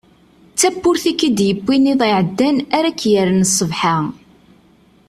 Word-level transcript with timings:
D 0.53 0.55
tawwurt 0.59 1.03
ik-id-yewwin 1.11 1.91
iḍ 1.91 2.01
iɛeddan 2.09 2.57
ara 2.77 2.87
ak-yerren 2.91 3.43
sbeḥ-a. 3.57 3.97